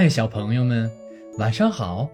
[0.00, 0.88] 嗨，小朋友们，
[1.38, 2.08] 晚上好！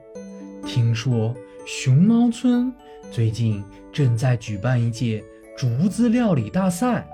[0.65, 1.35] 听说
[1.67, 2.73] 熊猫村
[3.11, 5.23] 最近正在举办一届
[5.55, 7.07] 竹子料理大赛，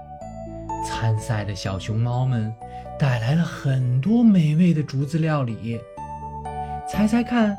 [0.86, 2.54] 参赛的小熊猫们
[2.96, 5.76] 带来了很多美味的竹子料理。
[6.88, 7.56] 猜猜看，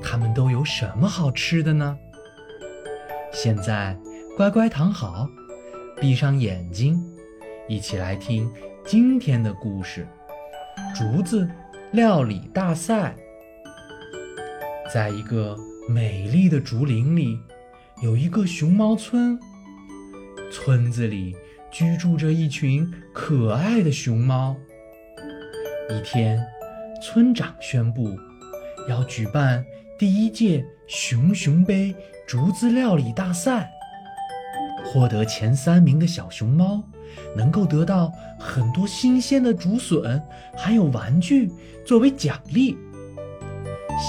[0.00, 1.98] 它们都有什么好吃的呢？
[3.32, 3.98] 现在
[4.36, 5.28] 乖乖躺好，
[6.00, 7.04] 闭上眼睛，
[7.66, 8.48] 一起来听
[8.86, 10.06] 今天的故事：
[10.94, 11.50] 竹子。
[11.94, 13.14] 料理大赛，
[14.92, 15.56] 在一个
[15.88, 17.38] 美丽的竹林里，
[18.02, 19.38] 有一个熊猫村。
[20.50, 21.36] 村子里
[21.70, 24.56] 居住着一群可爱的熊猫。
[25.88, 26.44] 一天，
[27.00, 28.10] 村长宣布
[28.88, 29.64] 要举办
[29.96, 31.94] 第一届熊熊杯
[32.26, 33.70] 竹子料理大赛，
[34.84, 36.82] 获得前三名的小熊猫。
[37.36, 40.22] 能够得到很多新鲜的竹笋，
[40.56, 41.50] 还有玩具
[41.84, 42.76] 作为奖励。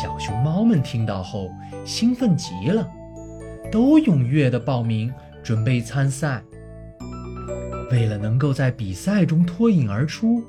[0.01, 1.49] 小熊猫们听到后
[1.85, 2.89] 兴奋极了，
[3.71, 6.43] 都踊跃地报名准备参赛。
[7.91, 10.43] 为了能够在比赛中脱颖而出，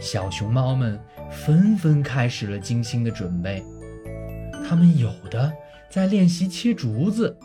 [0.00, 3.62] 小熊猫们纷纷开始了精心的准备。
[4.68, 5.52] 它们有的
[5.88, 7.36] 在练习切竹子，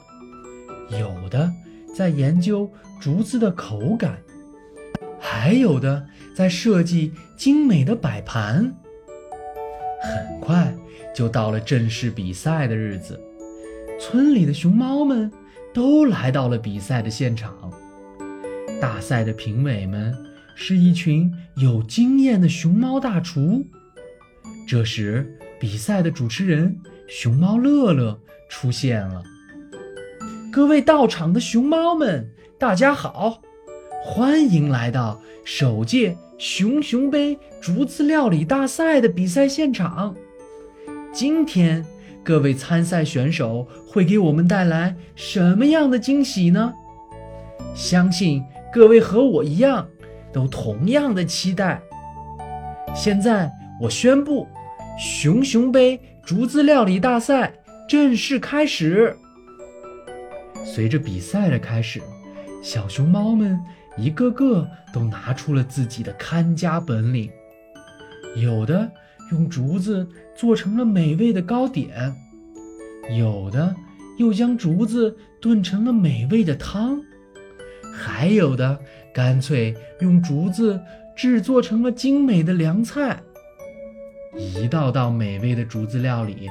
[0.89, 1.51] 有的
[1.95, 4.17] 在研究竹子的口感。
[5.19, 8.73] 还有的在设计精美的摆盘。
[10.01, 10.73] 很快
[11.13, 13.19] 就到了正式比赛的日子，
[13.99, 15.29] 村里的熊猫们
[15.73, 17.53] 都来到了比赛的现场。
[18.79, 20.15] 大赛的评委们
[20.55, 23.65] 是一群有经验的熊猫大厨。
[24.65, 28.17] 这时，比赛的主持人熊猫乐乐
[28.49, 29.21] 出现了。
[30.51, 33.41] 各位到场的熊猫们，大家好。
[34.01, 40.15] 欢迎来到首届熊熊杯竹子料理大赛的比赛现场。
[41.11, 41.85] 今天，
[42.23, 46.73] 各位参赛选手会给我们带来什么样的惊喜呢？
[47.75, 48.41] 相信
[48.71, 49.85] 各位和我一样，
[50.31, 51.81] 都同样的期待。
[52.95, 53.51] 现在，
[53.81, 54.47] 我宣布，
[54.97, 57.53] 熊熊杯竹子料理大赛
[57.87, 59.13] 正式开始。
[60.63, 62.01] 随着比赛的开始，
[62.61, 63.59] 小熊猫们。
[63.97, 67.29] 一个个都拿出了自己的看家本领，
[68.37, 68.89] 有的
[69.29, 72.15] 用竹子做成了美味的糕点，
[73.17, 73.75] 有的
[74.17, 77.01] 又将竹子炖成了美味的汤，
[77.93, 78.79] 还有的
[79.13, 80.79] 干脆用竹子
[81.13, 83.21] 制作成了精美的凉菜。
[84.37, 86.47] 一道道美味的竹子料理，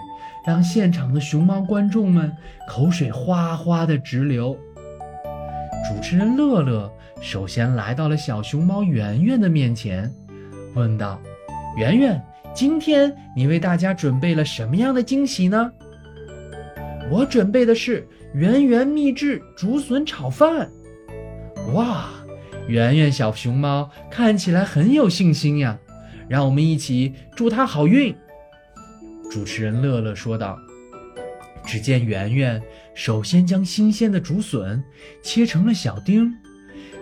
[0.47, 2.31] 让现场的熊猫观众们
[2.69, 4.59] 口水哗哗的直流。
[5.89, 10.13] 主持人乐乐首先来到了小熊猫圆圆的面前，
[10.75, 11.19] 问道
[11.79, 12.23] ：“圆圆，
[12.55, 15.73] 今天你为大家准备了什么样的惊喜呢
[17.11, 20.71] ？”“我准备的是圆圆秘制竹笋炒饭。
[21.73, 22.11] ”“哇，
[22.67, 25.79] 圆圆小熊猫看起来很有信心呀，
[26.29, 28.15] 让我们一起祝它好运。”
[29.33, 30.59] 主持人乐乐说道。
[31.69, 32.63] 只见圆圆
[32.95, 34.83] 首先将新鲜的竹笋
[35.23, 36.35] 切成了小丁，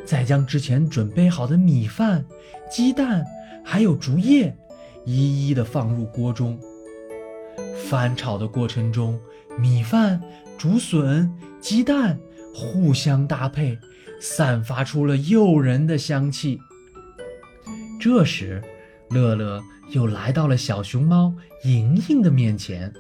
[0.05, 2.25] 再将之前准备好的米饭、
[2.69, 3.25] 鸡蛋
[3.65, 4.53] 还有竹叶
[5.05, 6.59] 一一的放入锅中。
[7.89, 9.17] 翻炒的过程中，
[9.57, 10.21] 米饭、
[10.59, 12.19] 竹笋、鸡蛋
[12.53, 13.79] 互相搭配，
[14.21, 16.59] 散发出了诱人的香气。
[18.01, 18.61] 这时，
[19.11, 19.63] 乐乐
[19.93, 22.93] 又来到了小熊猫莹莹的面前，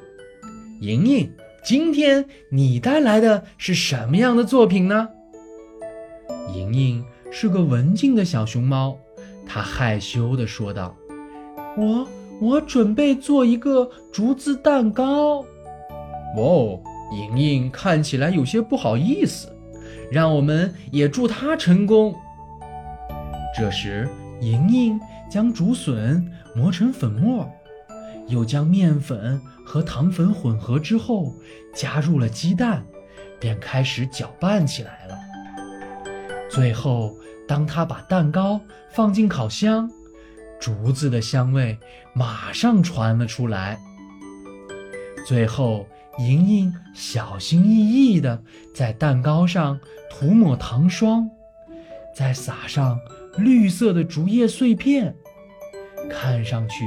[0.78, 1.28] 莹莹。
[1.66, 5.08] 今天你带来的是什么样的作品呢？
[6.54, 8.96] 莹莹是个文静的小熊猫，
[9.44, 10.94] 她害羞地说道
[11.76, 12.06] ：“我
[12.40, 15.44] 我准备做一个竹子蛋糕。”
[16.38, 19.48] 哦，莹莹看起来有些不好意思，
[20.08, 22.14] 让我们也祝她成功。
[23.58, 24.08] 这时，
[24.40, 26.24] 莹莹将竹笋
[26.54, 27.50] 磨成粉末。
[28.28, 31.34] 又将面粉和糖粉混合之后，
[31.74, 32.84] 加入了鸡蛋，
[33.38, 35.16] 便开始搅拌起来了。
[36.48, 39.90] 最后，当他把蛋糕放进烤箱，
[40.58, 41.78] 竹子的香味
[42.14, 43.78] 马上传了出来。
[45.26, 45.86] 最后，
[46.18, 48.42] 莹莹小心翼翼地
[48.74, 49.78] 在蛋糕上
[50.10, 51.28] 涂抹糖霜，
[52.14, 52.98] 再撒上
[53.36, 55.14] 绿色的竹叶碎片，
[56.10, 56.84] 看上去。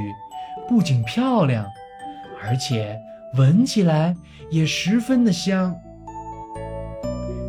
[0.70, 1.66] 不仅漂亮，
[2.40, 2.96] 而且
[3.36, 4.14] 闻起来
[4.52, 5.74] 也十分的香。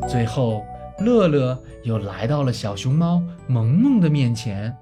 [0.09, 0.63] 最后，
[0.97, 4.75] 乐乐又来到了小熊猫萌萌的面前。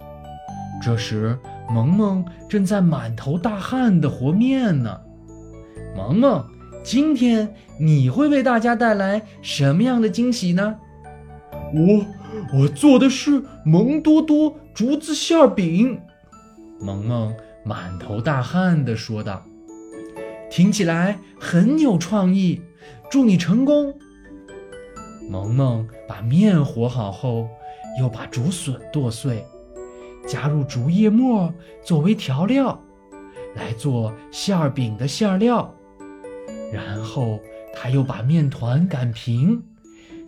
[0.82, 1.38] 这时，
[1.70, 4.98] 萌萌正在满头大汗的和面呢。
[5.94, 6.42] 萌萌，
[6.82, 10.78] 今天你会为大家带来什么样的惊喜呢？
[11.74, 12.06] 我
[12.58, 16.00] 我做的是萌多多竹子馅饼。
[16.80, 19.44] 萌萌满头大汗地说道
[20.50, 22.62] ：“听起来很有创意，
[23.12, 23.94] 祝你成功。”
[25.30, 27.48] 萌萌把面和好后，
[28.00, 29.46] 又把竹笋剁碎。
[30.28, 31.52] 加入竹叶末
[31.84, 32.80] 作为调料，
[33.56, 35.74] 来做馅饼的馅料。
[36.72, 37.40] 然后
[37.74, 39.64] 他又把面团擀平，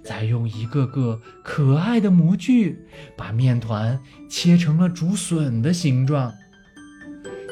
[0.03, 2.83] 再用一个个可爱的模具
[3.15, 6.33] 把面团切成了竹笋的形状。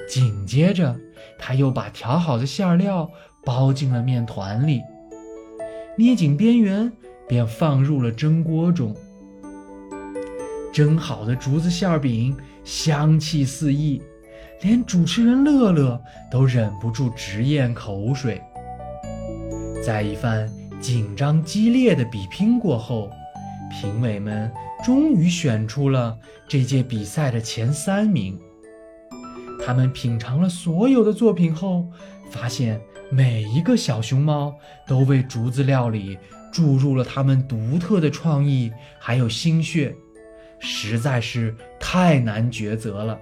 [0.10, 1.00] 紧接着，
[1.38, 3.08] 他又把调好的馅料
[3.46, 4.82] 包进了面团里，
[5.96, 6.92] 捏紧边缘，
[7.28, 8.96] 便放入了蒸锅中。
[10.74, 14.02] 蒸好的竹子馅饼香气四溢，
[14.62, 16.02] 连主持人乐乐
[16.32, 18.42] 都忍不住直咽口水。
[19.86, 23.12] 在一番紧张激烈的比拼过后，
[23.72, 24.52] 评委们
[24.84, 26.18] 终于选出了
[26.48, 28.40] 这届比赛的前三名。
[29.64, 31.86] 他们品尝了所有的作品后，
[32.32, 34.56] 发现每一个小熊猫
[34.88, 36.18] 都为竹子料理
[36.52, 39.96] 注入了他们独特的创意，还有心血。
[40.60, 43.18] 实在是太难抉择了。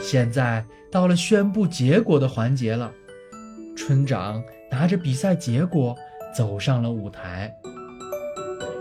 [0.00, 2.90] 现在到了宣布结果的环节了，
[3.76, 5.94] 村长拿着比赛结果
[6.34, 7.52] 走上了舞台。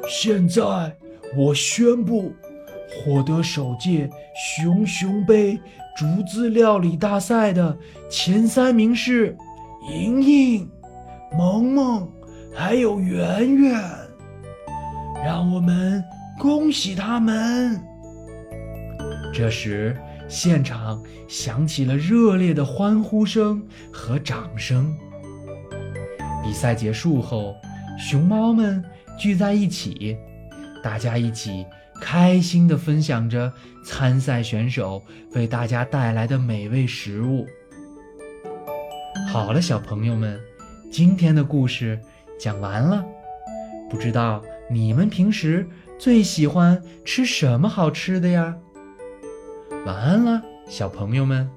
[0.07, 0.95] 现在
[1.35, 2.31] 我宣布，
[2.89, 4.09] 获得首届
[4.61, 5.59] 熊熊杯
[5.97, 7.75] 竹子料理大赛的
[8.07, 9.35] 前三名是
[9.89, 10.69] 莹莹、
[11.35, 12.07] 萌萌，
[12.53, 13.81] 还有圆圆。
[15.25, 16.03] 让我们。
[16.39, 17.81] 恭喜他们！
[19.33, 19.97] 这时，
[20.29, 23.59] 现场响起了热烈的欢呼声
[23.91, 24.95] 和掌声。
[26.43, 27.55] 比赛结束后，
[27.97, 28.85] 熊猫们
[29.17, 30.15] 聚在一起，
[30.83, 31.65] 大家一起
[32.01, 33.51] 开心地分享着
[33.83, 35.03] 参赛选手
[35.33, 37.45] 为大家带来的美味食物。
[39.27, 40.39] 好了，小朋友们，
[40.91, 41.99] 今天的故事
[42.39, 43.05] 讲完了。
[43.89, 45.67] 不知道你们平时……
[45.99, 48.55] 最喜欢吃什么好吃的呀？
[49.83, 51.49] 晚安了，小朋友们。